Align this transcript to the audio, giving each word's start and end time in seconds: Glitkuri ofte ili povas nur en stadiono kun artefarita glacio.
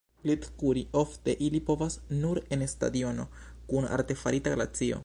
Glitkuri 0.27 0.81
ofte 1.01 1.35
ili 1.47 1.61
povas 1.69 1.99
nur 2.25 2.41
en 2.57 2.67
stadiono 2.75 3.29
kun 3.73 3.91
artefarita 4.01 4.59
glacio. 4.59 4.99